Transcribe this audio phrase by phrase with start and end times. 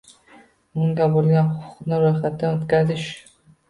[0.85, 3.11] Unga boʼlgan huquqni roʼyxatdan oʼtkazish